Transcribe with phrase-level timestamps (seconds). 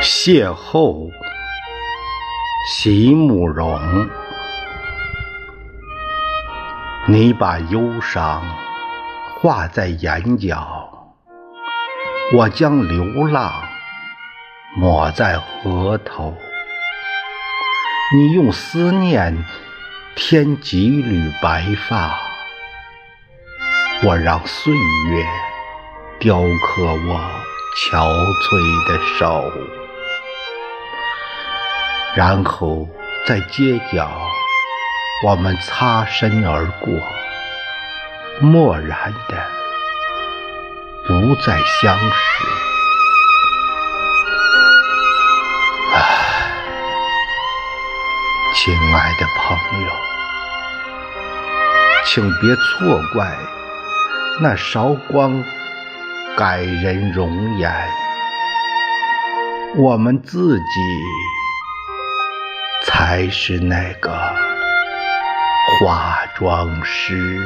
[0.00, 1.10] 邂逅，
[2.68, 3.76] 席慕容。
[7.08, 8.44] 你把忧伤
[9.40, 11.16] 画在眼角，
[12.32, 13.52] 我将流浪
[14.76, 16.36] 抹在额头。
[18.14, 19.44] 你用思念
[20.14, 22.16] 添几缕白发，
[24.04, 25.26] 我让岁月
[26.20, 27.20] 雕刻我
[27.90, 29.50] 憔悴的手。
[32.16, 32.88] 然后
[33.26, 34.10] 在街角，
[35.24, 36.92] 我们擦身而过，
[38.40, 39.36] 漠然的
[41.06, 42.44] 不再相识。
[45.94, 46.50] 唉，
[48.54, 49.92] 亲爱的朋友，
[52.04, 53.30] 请别错怪
[54.40, 55.44] 那韶光
[56.36, 57.70] 改人容颜，
[59.76, 60.64] 我们自己。
[62.88, 64.10] 才是那个
[65.78, 67.38] 化妆师。